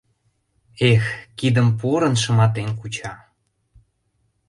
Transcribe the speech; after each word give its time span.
Эх, 0.91 1.03
кидым 1.37 1.69
порын, 1.79 2.15
шыматен 2.23 2.69
куча! 2.79 3.13